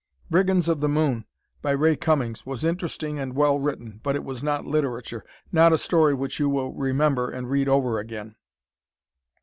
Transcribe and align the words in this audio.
"Brigands 0.31 0.67
of 0.67 0.81
the 0.81 0.89
Moon," 0.89 1.25
by 1.61 1.69
Ray 1.73 1.95
Cummings, 1.95 2.43
was 2.43 2.63
interesting 2.63 3.19
and 3.19 3.35
well 3.35 3.59
written, 3.59 3.99
but 4.01 4.15
it 4.15 4.23
was 4.23 4.41
not 4.41 4.65
literature 4.65 5.23
(not 5.51 5.73
a 5.73 5.77
story 5.77 6.15
which 6.15 6.39
you 6.39 6.49
will 6.49 6.73
remember 6.73 7.29
and 7.29 7.51
read 7.51 7.69
over 7.69 7.99
again). 7.99 8.35